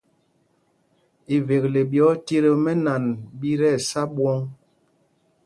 [1.35, 3.03] Ivekle ɓi otit o mɛ́nan
[3.39, 4.39] ɓi tí ɛsá ɓwɔ̂ŋ.